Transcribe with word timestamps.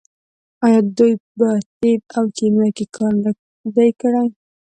آیا 0.65 0.81
دوی 0.97 1.13
په 1.35 1.47
طب 1.73 1.83
او 2.15 2.23
کیمیا 2.37 2.67
کې 2.77 2.85
کار 2.95 3.13
نه 3.23 3.31
دی 3.75 3.89
کړی؟ 4.01 4.27